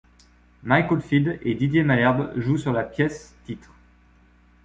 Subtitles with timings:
[0.63, 3.69] Mike Oldfield et Didier Malherbe jouent sur la pièce-titre.